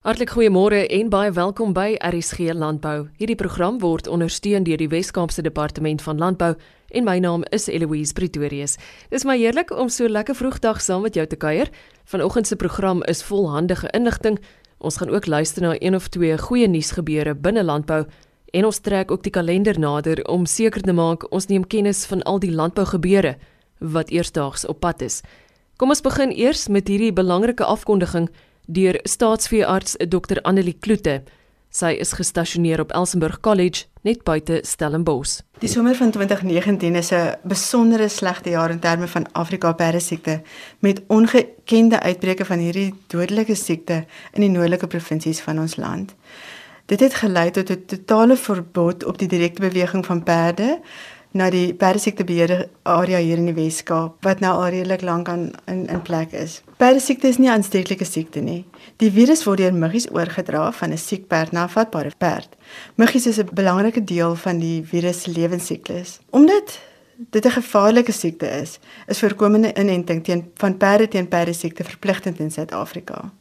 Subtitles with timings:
[0.00, 3.10] Hartlik goeiemôre en baie welkom by RSG Landbou.
[3.20, 6.54] Hierdie program word ondersteun deur die Wes-Kaapse Departement van Landbou
[6.88, 8.78] en my naam is Eloise Pretorius.
[9.12, 11.68] Dis my heerlik om so lekker vroegdag saam met jou te kuier.
[12.08, 14.40] Vanoggend se program is vol handige inligting.
[14.80, 18.06] Ons gaan ook luister na een of twee goeie nuusgebeure binne landbou
[18.56, 22.22] en ons trek ook die kalender nader om seker te maak ons neem kennis van
[22.22, 23.36] al die landbougebeure
[23.78, 25.20] wat eersdaags op pad is.
[25.76, 28.30] Kom ons begin eers met hierdie belangrike afkondiging
[28.72, 31.20] deur staatsveearts Dr Annelie Kloete.
[31.70, 35.40] Sy is gestasioneer op Elsenburg College net buite Stellenbosch.
[35.62, 40.42] Die somer van 2019 is 'n besondere slegte jaar in terme van Afrika perdesiekte
[40.78, 46.14] met ongekende uitbreke van hierdie dodelike siekte in die noordelike provinsies van ons land.
[46.86, 50.80] Dit het gelei tot 'n totale verbod op die direkte beweging van perde
[51.32, 55.86] na die perdesiektebeheer area hier in die Weskaap wat nou al redelik lank aan in
[55.86, 56.60] in plek is.
[56.76, 58.64] Perdesiekte is nie 'n aansteeklike siekte nie.
[58.96, 62.56] Die virus word deur muggies oorgedra van 'n siek perd na 'n vatbare perd.
[62.94, 66.20] Muggies is 'n belangrike deel van die virus se lewensiklus.
[66.30, 66.78] Omdat
[67.30, 72.50] dit 'n gevaarlike siekte is, is voorkomende inenting teen van perde teen perdesiekte verpligtend in
[72.50, 73.32] Suid-Afrika.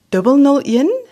[0.09, 1.05] 001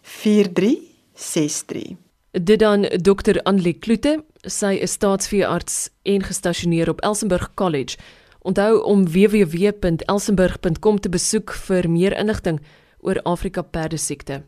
[0.00, 1.96] 4363.
[2.30, 3.38] Dit dan Dr.
[3.42, 7.96] Anlie Kloete, sy is staatsveearts en gestasioneer op Elsenburg College.
[8.38, 12.60] Onthou om www.elsenburg.com te besoek vir meer inligting
[12.98, 14.42] oor Afrika perdesiekte.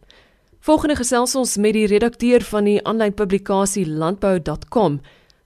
[0.58, 5.00] Volgende gesels ons met die redakteur van die aanlyn publikasie landbou.com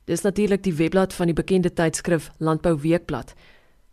[0.09, 3.35] Dis natuurlik die webblad van die bekende tydskrif Landbou Weekblad.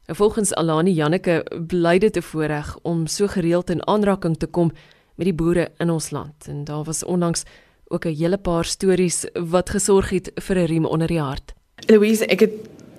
[0.05, 4.71] En volgens Alani Janneke bly dit 'n voorreg om so gereeld in aanraking te kom
[5.15, 6.47] met die boere in ons land.
[6.47, 7.43] En daar was onlangs
[7.87, 11.53] ook 'n hele paar stories wat gesorg het vir 'n riem onder die hart.
[11.87, 12.51] Louise, ek het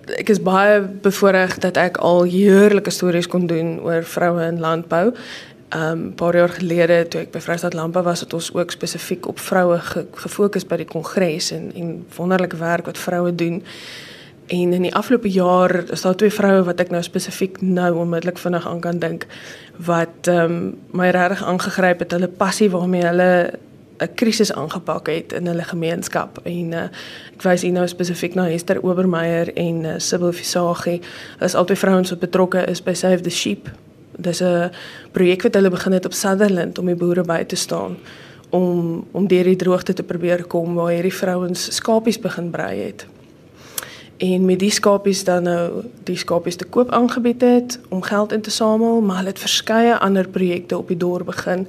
[0.07, 5.15] ek is baie bevoorreg dat ek al heerlike stories kon doen oor vroue in landbou
[5.75, 9.27] um 'n paar jaar gelede toe ek by Vryheid Landbou was het ons ook spesifiek
[9.27, 13.63] op vroue ge, gefokus by die kongres en en wonderlike werk wat vroue doen.
[14.47, 18.39] En in die afgelope jaar is daar twee vroue wat ek nou spesifiek nou onmiddellik
[18.39, 19.27] vinnig aan kan dink
[19.77, 23.53] wat um my regtig aangegryp het hulle passie waarmee hulle
[23.99, 26.83] 'n krisis aangepak het in hulle gemeenskap en uh,
[27.35, 31.01] ek wys hier nou spesifiek na Esther Obermeyer en uh, Sibyl Visagie.
[31.39, 33.71] Hulle is albei vrouens wat betrokke is by Save the Sheep
[34.19, 34.71] Dis 'n
[35.13, 37.97] projek wat hulle begin het op Sutherland om die boere by te staan
[38.51, 43.07] om om deur die droogte te probeer kom waar hierdie vrouens skapies begin brei het.
[44.17, 48.41] En met die skapies dan nou die skapies te koop aangebied het om geld in
[48.41, 51.67] te samel, maar hulle het verskeie ander projekte op die dorp begin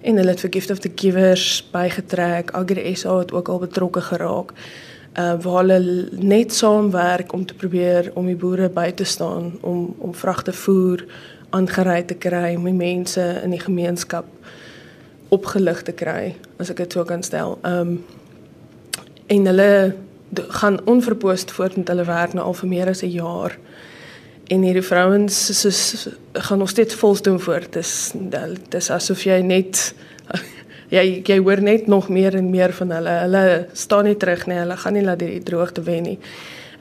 [0.00, 2.50] en hulle het vir Gift of the Givers bygetrek.
[2.50, 4.52] Agri SA het ook al betrokke geraak.
[5.18, 9.94] Uh waar hulle net saamwerk om te probeer om die boere by te staan om
[9.98, 11.04] om vragte voer
[11.52, 14.28] aangery te kry om die mense in die gemeenskap
[15.32, 17.58] opgelig te kry as ek dit sou kan stel.
[17.62, 18.20] Ehm um,
[19.32, 19.94] en hulle
[20.58, 23.56] gaan onverpoost voort met hulle werk nou al vir meer as 'n jaar.
[24.48, 27.72] En hierdie vrouens soos gaan nog steeds volstoom voort.
[27.72, 28.12] Dis
[28.68, 29.94] dis asof jy net
[30.96, 33.10] jy jy hoor net nog meer en meer van hulle.
[33.10, 34.58] Hulle staan nie terug nie.
[34.58, 36.18] Hulle gaan nie laat hierdie droogte wen nie.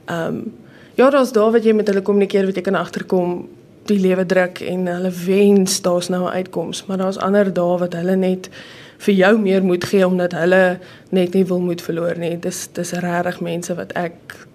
[0.06, 0.54] Ehm um,
[0.96, 3.48] ja, daar's daar wat jy met hulle kommunikeer wat jy kan agterkom
[3.90, 7.94] die lewe druk en hulle wens daar's nou 'n uitkoms, maar daar's ander dae wat
[7.94, 8.50] hulle net
[8.98, 12.40] vir jou meer moet gee omdat hulle net nie wil moet verloor nie.
[12.40, 14.48] Dis dis regtig mense wat ek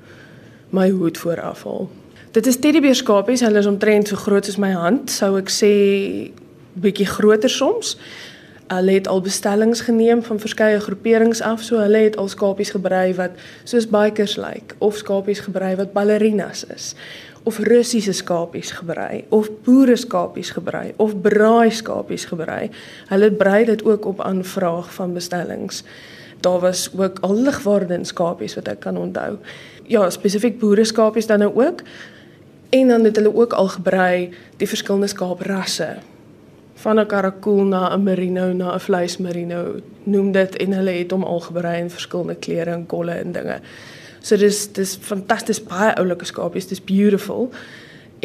[0.70, 1.90] my hoed voor afhaal.
[2.30, 5.72] Dit is teddybeerskapies, hulle is omtrent so groot soos my hand, sou ek sê
[6.72, 7.96] bietjie groter soms.
[8.68, 13.14] Hulle het al bestellings geneem van verskeie groeperings af, so hulle het al skapies gebrei
[13.14, 13.30] wat
[13.64, 16.94] soos bikers lyk like, of skapies gebrei wat ballerinas is
[17.46, 22.70] of Russiese skapies gebrei of boere skapies gebrei of braai skapies gebrei.
[23.08, 25.84] Hulle brei dit ook op aanvraag van bestellings.
[26.40, 29.38] Daar was ook al ligwaarde skapies wat ek kan onthou.
[29.86, 31.86] Ja, spesifiek boere skapies dan nou ook.
[32.74, 35.96] En dan het hulle ook al gebrei die verskillende skaaprasse.
[36.76, 41.22] van 'n karakool na 'n merino na 'n vleismerino noem dit en hulle het hom
[41.22, 43.60] al gebrei in verskillende kleure en kolle en dinge.
[44.26, 47.46] So dis dis fantasties baie oulike skapies, dis beautiful.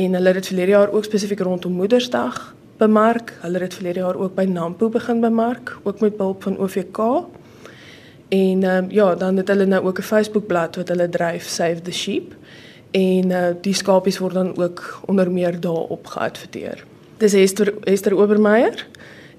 [0.01, 2.39] En hulle het dit verlede jaar ook spesifiek rondom Moedersdag
[2.81, 3.35] bemark.
[3.43, 6.97] Hulle het dit verlede jaar ook by Nampo begin bemark, ook met hulp van OVK.
[8.29, 11.91] En um, ja, dan het hulle nou ook 'n Facebook-blad wat hulle dryf Save the
[11.91, 12.33] Sheep.
[12.91, 16.83] En uh, die skapies word dan ook onder meer daarop geadverteer.
[17.17, 18.87] Dis Esther Esther Obermeyer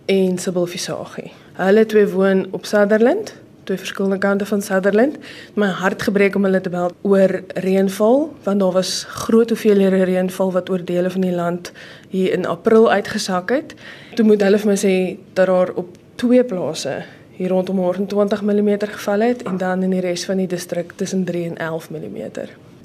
[0.05, 1.33] en Sibyl Visagie.
[1.53, 5.17] Hulle twee woon op Sutherland, twee verskillende kante van Sutherland.
[5.55, 10.53] My hart gebreek om hulle te bel oor reënval want daar was groot hoeveelhede reënval
[10.53, 11.73] wat oor dele van die land
[12.09, 13.75] hier in April uitgesak het.
[14.15, 14.95] Toe moet hulle vir my sê
[15.33, 17.03] dat daar op twee plase
[17.37, 21.25] hier rondom 120 mm geval het en dan in die res van die distrik tussen
[21.25, 22.31] 3 en 11 mm.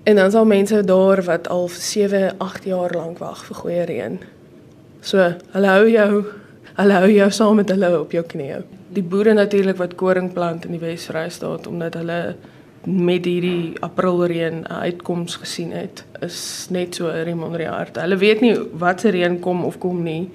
[0.03, 4.19] En dan sal mense daar wat al 7, 8 jaar lank wag vir goeie reën.
[5.01, 6.11] So, hulle hou jou,
[6.79, 8.61] hulle hou jou saam met hulle op jou knieë.
[8.97, 12.35] Die boere natuurlik wat koring plant in die Wes-Vrystaat omdat hulle
[12.87, 17.99] met hierdie aprilreën 'n uitkoms gesien het, is net so 'n riem onder die hart.
[18.01, 20.29] Hulle weet nie wat se reën kom of kom nie,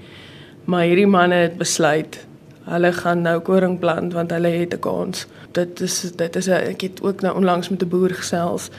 [0.65, 2.27] maar hierdie manne het besluit
[2.65, 5.27] hulle gaan nou koring plant want hulle het 'n kans.
[5.53, 8.71] Dit is dit is ek het ook nou onlangs met 'n boer gesels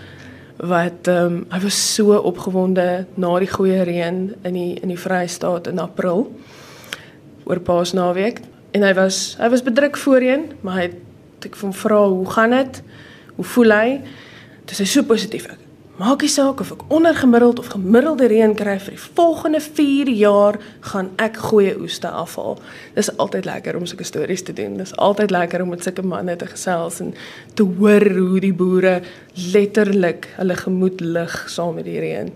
[0.57, 4.99] wat ehm um, hy was so opgewonde na die goeie reën in die in die
[4.99, 6.31] Vrystaat in April
[7.43, 8.39] oor Paasnaweek
[8.73, 12.55] en hy was hy was bedruk voorheen, maar hy het ek van vra hoe gaan
[12.55, 12.81] dit?
[13.35, 13.87] Hoe voel hy?
[14.69, 15.49] Dis hy so positief.
[15.51, 20.09] Ek Maak nie saak of ek ondergemiddeld of gemiddelde reën kry vir die volgende 4
[20.17, 20.57] jaar
[20.89, 22.57] gaan ek goeie oeste afhaal.
[22.95, 24.79] Dis altyd lekker om sulke stories te doen.
[24.81, 27.13] Dis altyd lekker om met sulke manne te gesels en
[27.53, 28.95] te hoor hoe die boere
[29.53, 32.33] letterlik hulle gemoed lig saam met die reën.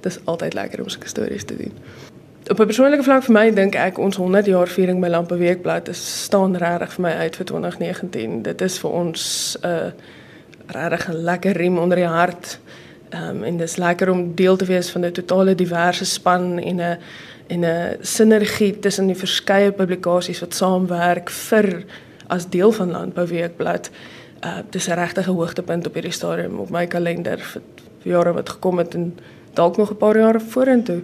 [0.00, 1.76] Dis altyd lekker om sulke stories te doen.
[2.50, 5.88] Op 'n persoonlike vlak vir my dink ek ons 100 jaar viering by Lampe Weekblad
[5.88, 8.42] is staan regtig vir my uit vir 2019.
[8.42, 9.90] Dit is vir ons 'n uh,
[10.66, 12.58] regtig 'n lekker riem onder die hart.
[13.08, 16.76] Ehm um, en dis lekker om deel te wees van 'n totale diverse span en
[16.76, 16.98] 'n
[17.46, 21.84] en 'n sinergie tussen die verskeie publikasies wat saamwerk vir
[22.26, 23.90] as deel van Landbou Weekblad.
[24.44, 27.62] Uh dis 'n regte hoogtepunt op hierdie stadium op my kalender vir,
[27.98, 29.18] vir jare wat gekom het en
[29.54, 31.02] dalk nog 'n paar jare vorentoe.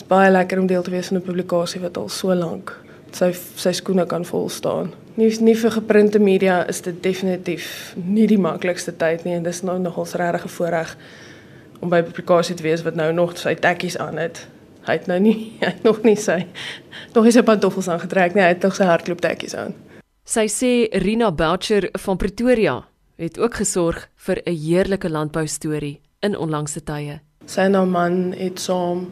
[0.00, 2.72] Dit's baie lekker om deel te wees van 'n publikasie wat al so lank
[3.12, 4.94] sy sy skoene kan vol staan.
[5.14, 9.62] Nie nie vir geprinte media is dit definitief nie die maklikste tyd nie en dis
[9.62, 10.96] nou nogals regtig 'n voorreg
[11.80, 14.46] om by 'n publikasie te wees wat nou nog sy tekkies aan het.
[14.86, 16.46] Hy het nou nie hy het nog nie sy
[17.14, 19.74] nog nie sy pantoffels aangetrek nie, hy het nog sy hardloop tekkies aan.
[20.24, 22.84] Sy sê Rina Boucher van Pretoria
[23.16, 27.20] het ook gesorg vir 'n heerlike landbou storie in onlangse tye.
[27.44, 29.08] Sy en haar man het saam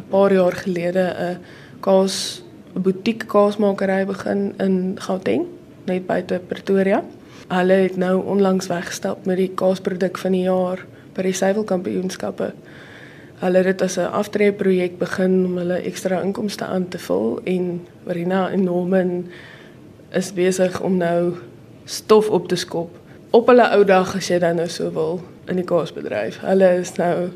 [0.00, 1.38] 'n paar jaar gelede 'n
[1.80, 2.42] kaas
[2.74, 5.46] 'n butiek kaasmakery begin in Gauteng,
[5.86, 7.04] net buite Pretoria.
[7.48, 12.52] Hulle het nou onlangs weggestap met die kaasproduk van die jaar by die suiwelkampioenskappe.
[13.40, 17.86] Hulle het dit as 'n aftreeprojek begin om hulle ekstra inkomste aan te vul en
[18.06, 19.26] Marina en Norman
[20.12, 21.34] is besig om nou
[21.84, 22.99] stof op te skop
[23.30, 26.40] op hulle ou dag as jy dan nou so wil in die kaasbedryf.
[26.42, 27.30] Hulle is nou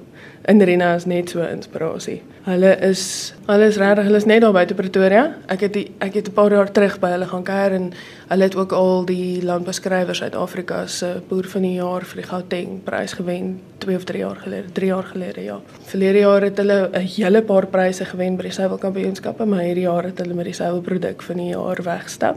[0.49, 2.19] in Rina is net so inspirasie.
[2.45, 5.23] Hulle is hulle is regtig, hulle is net daar buite Pretoria.
[5.49, 7.93] Ek het die, ek het 'n paar jaar terug by hulle gaan kuier en
[8.29, 12.85] hulle het ook al die landbeskrywers Suid-Afrika se boer van die jaar vir die Gauteng
[12.85, 15.61] prys gewen 2 of 3 jaar gelede, 3 jaar gelede ja.
[15.85, 20.05] Verlede jaar het hulle 'n hele paar pryse gewen by die suiwelkampioenskappe, maar hierdie jaar
[20.05, 22.37] het hulle met die suiwelproduk van die jaar wegstap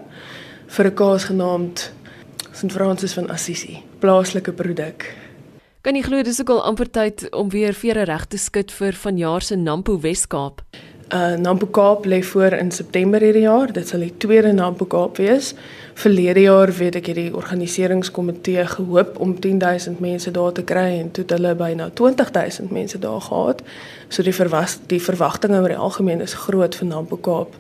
[0.67, 1.91] vir 'n kaas genaamd
[2.51, 2.71] St.
[2.71, 5.05] Francis van Assisi, plaaslike produk.
[5.81, 8.95] Kan jy glo dis ook al amper tyd om weer vere reg te skud vir
[8.97, 10.63] vanjaar se Nampo Weskaap?
[11.07, 13.71] Uh Nampo Kaap lê voor in September hierdie jaar.
[13.71, 15.53] Dit sal die tweede Nampo Kaap wees.
[15.95, 21.23] Verlede jaar weet ek hierdie organiseringskomitee gehoop om 10000 mense daar te kry en toe
[21.23, 23.63] het hulle byna 20000 mense daar gehad.
[24.09, 27.55] So die verwag die verwagtinge oor die algemeen is groot vir Nampo Kaap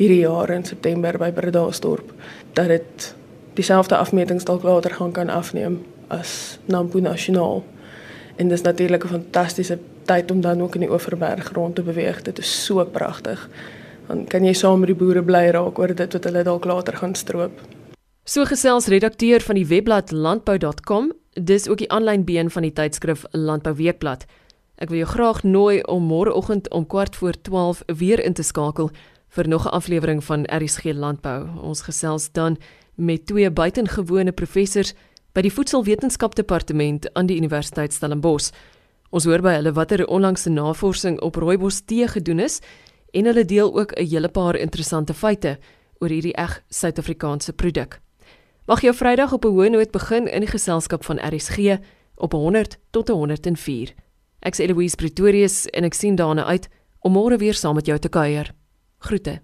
[0.00, 2.16] hierdie jaar in September by Bredasdorp
[2.56, 3.12] dat dit
[3.56, 7.64] dieselfde afmetings dalk later gaan kan afneem as Nampo Nasionaal.
[8.36, 12.22] En dis natuurlik 'n fantastiese tyd om dan ook in die Oeverberg rond te beweeg.
[12.22, 13.48] Dit is so pragtig.
[14.06, 16.96] Dan kan jy saam met die boere bly raak oor dit wat hulle dalk later
[16.96, 17.60] gaan stroop.
[18.24, 23.24] So gesels redakteur van die webblad landbou.com, dis ook die aanlyn been van die tydskrif
[23.30, 24.24] Landbou Weekblad.
[24.76, 28.90] Ek wil jou graag nooi om môreoggend om kwart voor 12 weer in te skakel
[29.28, 31.46] vir nog 'n aflewering van RSG Landbou.
[31.62, 32.58] Ons gesels dan
[32.96, 34.94] met twee buitengewone professors
[35.32, 38.50] by die Voedselwetenskap Departement aan die Universiteit Stellenbosch.
[39.12, 42.60] Ons hoor by hulle watter onlangse navorsing op rooibos tee gedoen is
[43.12, 45.58] en hulle deel ook 'n hele paar interessante feite
[46.00, 48.00] oor hierdie eg Suid-Afrikaanse produk.
[48.66, 51.78] Mag jou Vrydag op 'n hoë noot begin in die geselskap van RSG
[52.14, 53.94] op 100 tot 104.
[54.40, 56.68] Ek's Eloise Pretorius en ek sien daarna uit
[57.00, 58.54] om môre weer saam met jou te kuier.
[58.98, 59.40] Groete.